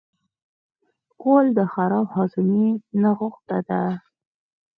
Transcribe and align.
غول 1.21 1.45
د 1.57 1.59
خراب 1.73 2.07
هاضمې 2.15 2.67
نغوته 3.01 3.57
ده. 3.69 3.81